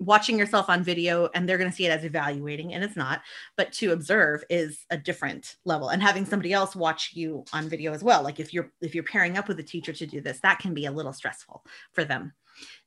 [0.00, 3.20] watching yourself on video and they're going to see it as evaluating and it's not
[3.56, 5.90] but to observe is a different level.
[5.90, 9.04] And having somebody else watch you on video as well like if you're if you're
[9.04, 12.04] pairing up with a teacher to do this that can be a little stressful for
[12.04, 12.32] them.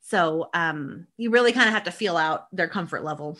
[0.02, 3.38] So um, you really kind of have to feel out their comfort level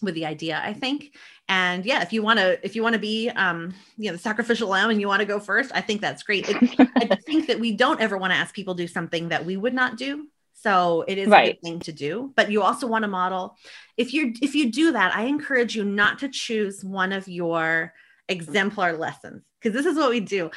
[0.00, 1.16] with the idea i think.
[1.48, 4.22] And yeah if you want to if you want to be um you know the
[4.22, 6.48] sacrificial lamb and you want to go first i think that's great.
[6.48, 9.74] I think that we don't ever want to ask people do something that we would
[9.74, 10.28] not do
[10.62, 11.50] so it is right.
[11.50, 13.56] a good thing to do but you also want to model
[13.96, 17.92] if you if you do that i encourage you not to choose one of your
[18.28, 20.50] exemplar lessons because this is what we do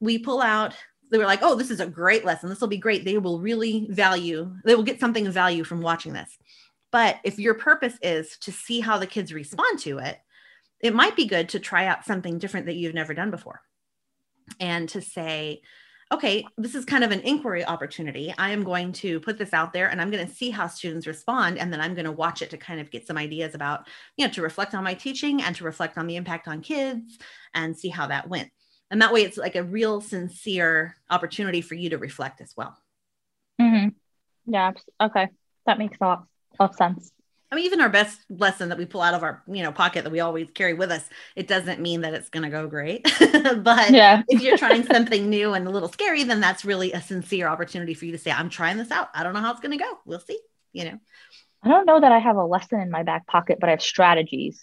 [0.00, 0.74] we pull out
[1.10, 2.48] they were like, oh, this is a great lesson.
[2.48, 3.04] This will be great.
[3.04, 6.36] They will really value, they will get something of value from watching this.
[6.92, 10.18] But if your purpose is to see how the kids respond to it,
[10.80, 13.60] it might be good to try out something different that you've never done before
[14.60, 15.62] and to say,
[16.12, 18.32] okay, this is kind of an inquiry opportunity.
[18.38, 21.06] I am going to put this out there and I'm going to see how students
[21.06, 21.58] respond.
[21.58, 24.24] And then I'm going to watch it to kind of get some ideas about, you
[24.24, 27.18] know, to reflect on my teaching and to reflect on the impact on kids
[27.54, 28.50] and see how that went
[28.90, 32.76] and that way it's like a real sincere opportunity for you to reflect as well
[33.60, 33.88] mm-hmm.
[34.46, 35.28] yeah okay
[35.66, 36.24] that makes a lot
[36.58, 37.12] of sense
[37.50, 40.02] I mean, even our best lesson that we pull out of our, you know, pocket
[40.04, 43.04] that we always carry with us, it doesn't mean that it's going to go great.
[43.58, 44.22] but yeah.
[44.28, 47.94] if you're trying something new and a little scary, then that's really a sincere opportunity
[47.94, 49.08] for you to say, I'm trying this out.
[49.14, 49.98] I don't know how it's going to go.
[50.04, 50.40] We'll see,
[50.72, 50.98] you know.
[51.62, 53.82] I don't know that I have a lesson in my back pocket, but I have
[53.82, 54.62] strategies.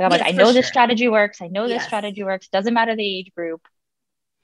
[0.00, 0.54] I'm yes, like, I know sure.
[0.54, 1.40] this strategy works.
[1.40, 1.86] I know this yes.
[1.86, 2.48] strategy works.
[2.48, 3.60] Doesn't matter the age group.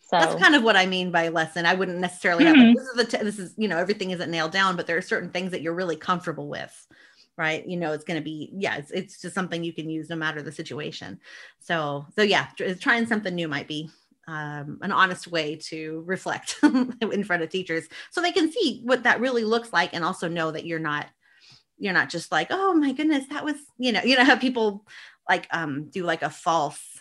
[0.09, 1.66] So that's kind of what I mean by lesson.
[1.66, 2.68] I wouldn't necessarily have mm-hmm.
[2.68, 4.96] like, this is the t- this is you know everything isn't nailed down, but there
[4.96, 6.87] are certain things that you're really comfortable with,
[7.38, 7.66] right?
[7.66, 10.16] You know, it's going to be yeah, it's it's just something you can use no
[10.16, 11.20] matter the situation.
[11.61, 12.48] So so yeah,
[12.81, 13.88] trying something new might be
[14.29, 19.05] um, an honest way to reflect in front of teachers so they can see what
[19.05, 21.07] that really looks like and also know that you're not
[21.79, 24.85] you're not just like oh my goodness that was you know you know how people
[25.31, 26.97] like um do like a false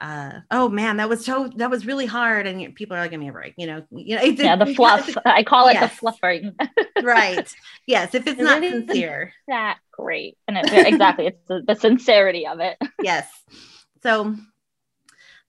[0.00, 3.20] uh, oh man, that was so that was really hard, and people are like, "Give
[3.20, 3.84] me a break," you know.
[3.90, 5.16] You know, it's, yeah, the fluff.
[5.24, 5.90] I call it yes.
[5.90, 6.54] the fluffing.
[7.02, 7.54] right.
[7.86, 12.46] Yes, if it's it not sincere, that great, and it, exactly, it's the, the sincerity
[12.46, 12.76] of it.
[13.02, 13.28] yes.
[14.02, 14.36] So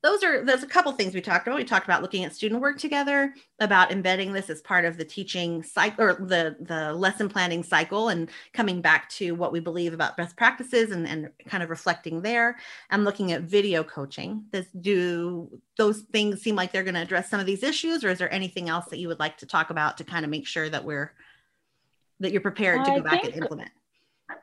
[0.05, 1.57] those are there's a couple things we talked about.
[1.57, 5.03] We talked about looking at student work together, about embedding this as part of the
[5.03, 9.93] teaching cycle or the the lesson planning cycle, and coming back to what we believe
[9.93, 12.57] about best practices and, and kind of reflecting there.
[12.91, 14.45] And looking at video coaching.
[14.51, 18.09] Does do those things seem like they're going to address some of these issues, or
[18.09, 20.45] is there anything else that you would like to talk about to kind of make
[20.45, 21.13] sure that we're
[22.19, 23.71] that you're prepared to go I back think, and implement?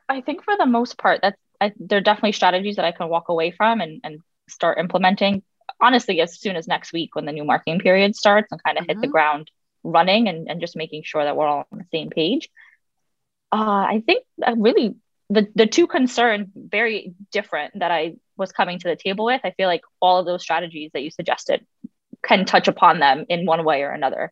[0.09, 3.07] I think for the most part, that's I, there are definitely strategies that I can
[3.07, 5.41] walk away from and, and start implementing
[5.83, 8.83] honestly as soon as next week when the new marking period starts and kind of
[8.83, 8.91] mm-hmm.
[8.91, 9.11] hit the mm-hmm.
[9.11, 9.51] ground
[9.83, 12.49] running and, and just making sure that we're all on the same page.
[13.51, 14.25] Uh, I think
[14.57, 14.95] really
[15.29, 19.41] the, the two concerns very different that I was coming to the table with.
[19.43, 21.65] I feel like all of those strategies that you suggested
[22.23, 24.31] can touch upon them in one way or another.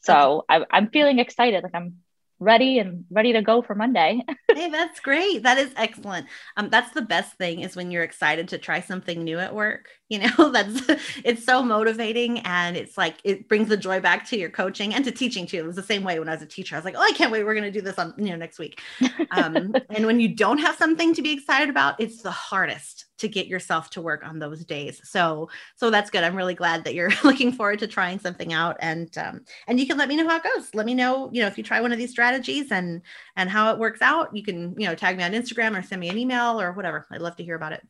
[0.00, 0.62] So okay.
[0.62, 1.62] I, I'm feeling excited.
[1.64, 1.96] Like I'm
[2.42, 4.20] ready and ready to go for Monday.
[4.54, 5.42] hey, that's great.
[5.44, 6.26] That is excellent.
[6.56, 9.88] Um, that's the best thing is when you're excited to try something new at work.
[10.08, 10.82] You know, that's
[11.24, 15.04] it's so motivating and it's like it brings the joy back to your coaching and
[15.04, 15.58] to teaching too.
[15.58, 16.74] It was the same way when I was a teacher.
[16.74, 17.44] I was like, oh, I can't wait.
[17.44, 18.80] We're gonna do this on you know next week.
[19.30, 23.28] Um, and when you don't have something to be excited about, it's the hardest to
[23.28, 25.00] get yourself to work on those days.
[25.04, 26.24] So so that's good.
[26.24, 29.86] I'm really glad that you're looking forward to trying something out and um, and you
[29.86, 30.74] can let me know how it goes.
[30.74, 33.02] Let me know, you know, if you try one of these strategies and
[33.36, 34.36] and how it works out.
[34.36, 37.06] You can, you know, tag me on Instagram or send me an email or whatever.
[37.10, 37.86] I'd love to hear about it.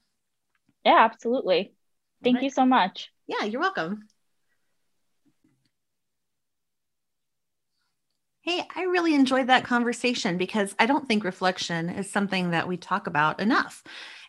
[0.84, 1.74] Yeah, absolutely.
[2.22, 2.44] Thank right.
[2.44, 3.10] you so much.
[3.26, 4.08] Yeah, you're welcome.
[8.44, 12.76] Hey, I really enjoyed that conversation because I don't think reflection is something that we
[12.76, 13.84] talk about enough.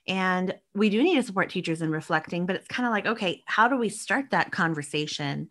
[0.07, 3.43] And we do need to support teachers in reflecting, but it's kind of like, okay,
[3.45, 5.49] how do we start that conversation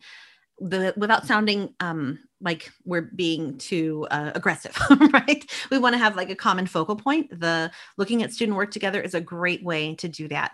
[0.58, 4.78] the, without sounding um, like we're being too uh, aggressive,
[5.12, 5.50] right?
[5.70, 7.40] We want to have like a common focal point.
[7.40, 10.52] The looking at student work together is a great way to do that.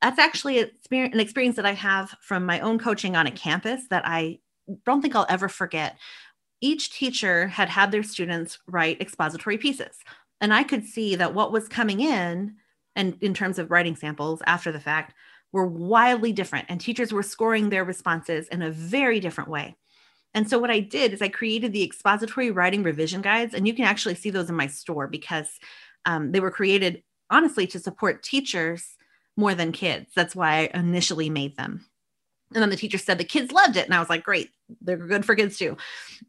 [0.00, 4.02] That's actually an experience that I have from my own coaching on a campus that
[4.06, 4.38] I
[4.86, 5.98] don't think I'll ever forget
[6.60, 9.98] each teacher had had their students write expository pieces.
[10.40, 12.56] And I could see that what was coming in,
[12.96, 15.14] and in terms of writing samples after the fact,
[15.52, 16.66] were wildly different.
[16.68, 19.76] And teachers were scoring their responses in a very different way.
[20.34, 23.74] And so what I did is I created the expository writing revision guides, and you
[23.74, 25.48] can actually see those in my store because
[26.06, 28.96] um, they were created honestly to support teachers
[29.36, 30.10] more than kids.
[30.14, 31.86] That's why I initially made them.
[32.54, 33.86] And then the teacher said the kids loved it.
[33.86, 34.50] And I was like, great,
[34.80, 35.76] they're good for kids too.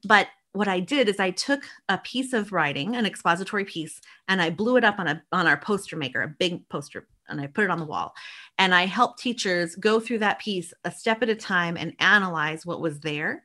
[0.05, 4.41] But what I did is I took a piece of writing, an expository piece, and
[4.41, 7.47] I blew it up on a on our poster maker, a big poster, and I
[7.47, 8.13] put it on the wall.
[8.59, 12.65] And I helped teachers go through that piece a step at a time and analyze
[12.65, 13.43] what was there.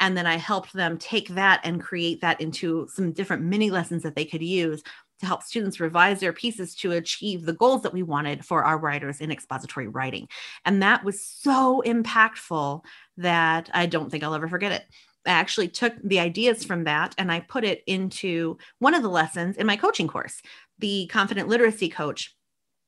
[0.00, 4.02] And then I helped them take that and create that into some different mini lessons
[4.02, 4.82] that they could use
[5.20, 8.78] to help students revise their pieces to achieve the goals that we wanted for our
[8.78, 10.28] writers in expository writing.
[10.64, 12.84] And that was so impactful
[13.16, 14.84] that I don't think I'll ever forget it.
[15.26, 19.08] I actually took the ideas from that and I put it into one of the
[19.08, 20.40] lessons in my coaching course,
[20.78, 22.34] the Confident Literacy Coach.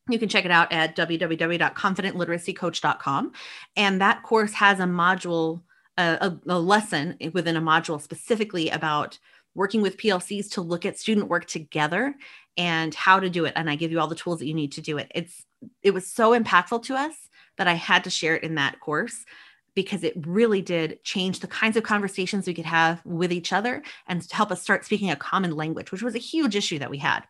[0.08, 3.32] You can check it out at www.confidentliteracycoach.com.
[3.76, 5.62] And that course has a module,
[5.98, 9.18] a, a lesson within a module specifically about
[9.54, 12.14] working with PLCs to look at student work together
[12.56, 13.52] and how to do it.
[13.56, 15.10] And I give you all the tools that you need to do it.
[15.14, 15.44] It's
[15.82, 17.14] it was so impactful to us
[17.58, 19.26] that I had to share it in that course
[19.74, 23.82] because it really did change the kinds of conversations we could have with each other
[24.06, 26.98] and help us start speaking a common language, which was a huge issue that we
[26.98, 27.20] had.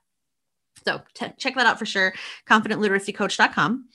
[0.84, 2.14] So t- check that out for sure,
[2.48, 3.88] confidentliteracycoach.com.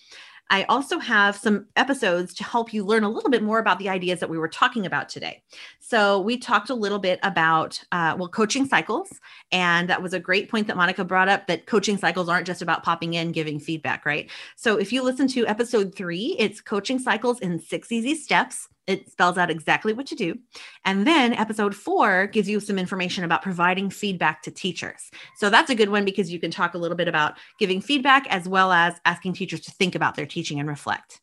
[0.49, 3.89] I also have some episodes to help you learn a little bit more about the
[3.89, 5.41] ideas that we were talking about today.
[5.79, 9.09] So, we talked a little bit about, uh, well, coaching cycles.
[9.51, 12.61] And that was a great point that Monica brought up that coaching cycles aren't just
[12.61, 14.29] about popping in, giving feedback, right?
[14.55, 18.67] So, if you listen to episode three, it's coaching cycles in six easy steps.
[18.87, 20.37] It spells out exactly what you do.
[20.83, 25.09] And then episode four gives you some information about providing feedback to teachers.
[25.37, 28.27] So that's a good one because you can talk a little bit about giving feedback
[28.29, 31.21] as well as asking teachers to think about their teaching and reflect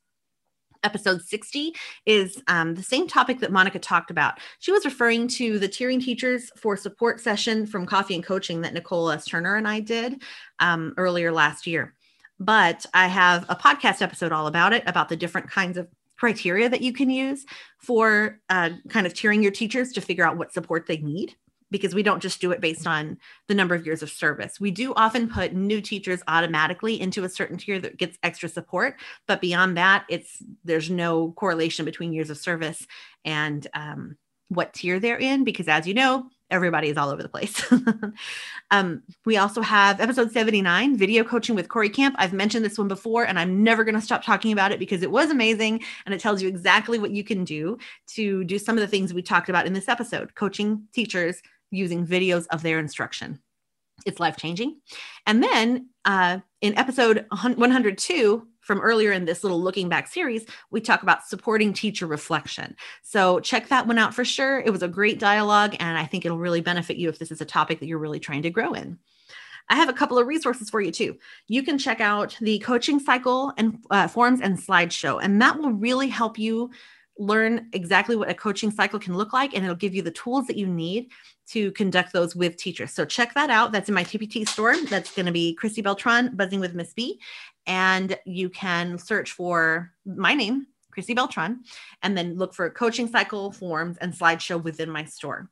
[0.84, 1.74] episode 60
[2.06, 4.38] is um, the same topic that Monica talked about.
[4.58, 8.74] She was referring to the Tiering Teachers for Support session from Coffee and Coaching that
[8.74, 9.24] Nicole S.
[9.24, 10.22] Turner and I did
[10.58, 11.94] um, earlier last year.
[12.38, 15.88] But I have a podcast episode all about it, about the different kinds of
[16.22, 17.44] criteria that you can use
[17.78, 21.34] for uh, kind of tiering your teachers to figure out what support they need
[21.72, 24.60] because we don't just do it based on the number of years of service.
[24.60, 29.00] We do often put new teachers automatically into a certain tier that gets extra support,
[29.26, 32.86] but beyond that, it's there's no correlation between years of service
[33.24, 37.28] and um, what tier they're in because, as you know, everybody is all over the
[37.28, 37.72] place.
[38.70, 42.14] um, we also have episode 79, video coaching with Corey Camp.
[42.18, 45.02] I've mentioned this one before, and I'm never going to stop talking about it because
[45.02, 45.82] it was amazing.
[46.06, 49.12] And it tells you exactly what you can do to do some of the things
[49.12, 53.40] we talked about in this episode coaching teachers using videos of their instruction.
[54.04, 54.80] It's life changing.
[55.26, 60.80] And then uh, in episode 102, from earlier in this little looking back series, we
[60.80, 62.74] talk about supporting teacher reflection.
[63.02, 64.60] So check that one out for sure.
[64.60, 67.40] It was a great dialogue, and I think it'll really benefit you if this is
[67.40, 68.98] a topic that you're really trying to grow in.
[69.68, 71.16] I have a couple of resources for you too.
[71.48, 75.72] You can check out the coaching cycle and uh, forms and slideshow, and that will
[75.72, 76.70] really help you
[77.18, 80.46] learn exactly what a coaching cycle can look like, and it'll give you the tools
[80.46, 81.10] that you need
[81.48, 82.92] to conduct those with teachers.
[82.92, 83.72] So check that out.
[83.72, 84.76] That's in my TPT store.
[84.86, 87.20] That's going to be Christy Beltran, Buzzing with Miss B.
[87.66, 91.62] And you can search for my name, Christy Beltran,
[92.02, 95.48] and then look for coaching cycle forms and slideshow within my store.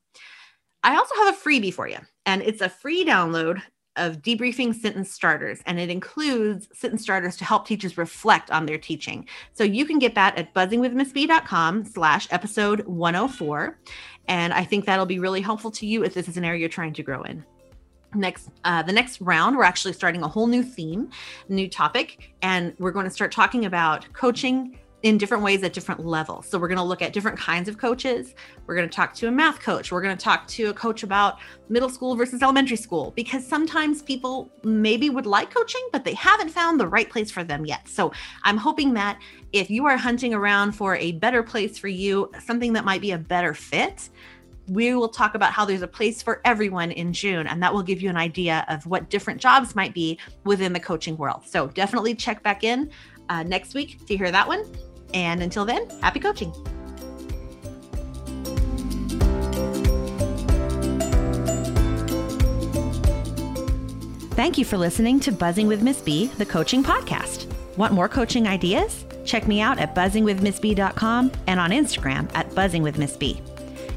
[0.83, 3.63] I also have a freebie for you, and it's a free download
[3.97, 8.79] of debriefing sentence starters, and it includes sentence starters to help teachers reflect on their
[8.79, 9.27] teaching.
[9.53, 13.79] So you can get that at buzzingwithmissb.com slash episode 104.
[14.29, 16.69] And I think that'll be really helpful to you if this is an area you're
[16.69, 17.45] trying to grow in.
[18.15, 21.09] Next uh, the next round we're actually starting a whole new theme
[21.49, 26.05] new topic and we're going to start talking about coaching in different ways at different
[26.05, 26.47] levels.
[26.47, 28.35] So we're going to look at different kinds of coaches.
[28.67, 29.91] We're going to talk to a math coach.
[29.91, 31.39] We're going to talk to a coach about
[31.69, 36.51] middle school versus elementary school because sometimes people maybe would like coaching, but they haven't
[36.51, 37.89] found the right place for them yet.
[37.89, 39.19] So I'm hoping that
[39.53, 43.13] if you are hunting around for a better place for you, something that might be
[43.13, 44.11] a better fit,
[44.69, 47.83] we will talk about how there's a place for everyone in June, and that will
[47.83, 51.43] give you an idea of what different jobs might be within the coaching world.
[51.47, 52.91] So definitely check back in
[53.29, 54.65] uh, next week to hear that one.
[55.15, 56.53] And until then, happy coaching.
[64.41, 67.47] Thank you for listening to Buzzing with Miss B, the coaching podcast.
[67.77, 69.05] Want more coaching ideas?
[69.25, 73.50] Check me out at buzzingwithmissb.com and on Instagram at buzzingwithmissb.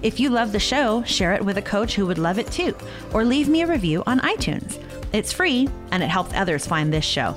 [0.04, 2.76] If you love the show, share it with a coach who would love it too,
[3.14, 4.78] or leave me a review on iTunes.
[5.14, 7.34] It's free and it helps others find this show.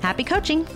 [0.00, 0.66] Happy coaching!